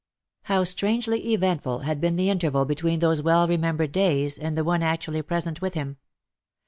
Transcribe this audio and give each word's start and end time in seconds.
How 0.45 0.63
strangely 0.63 1.31
eventful 1.31 1.81
had 1.81 2.01
been 2.01 2.15
the 2.15 2.31
interval 2.31 2.65
between 2.65 3.01
those 3.01 3.21
well 3.21 3.47
remembered 3.47 3.91
days, 3.91 4.39
and 4.39 4.57
the 4.57 4.63
one 4.63 4.81
actually 4.81 5.21
present 5.21 5.61
with 5.61 5.75
him 5.75 5.97